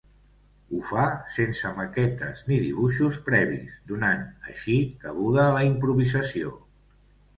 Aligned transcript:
Ho 0.75 0.77
fa 0.91 1.03
sense 1.33 1.73
maquetes 1.81 2.41
ni 2.49 2.57
dibuixos 2.63 3.19
previs 3.29 3.77
donant, 3.95 4.27
així, 4.53 4.79
cabuda 5.05 5.45
a 5.47 5.57
la 5.61 5.63
improvisació. 5.73 6.57